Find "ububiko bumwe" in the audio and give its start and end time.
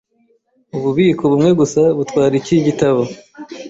0.77-1.51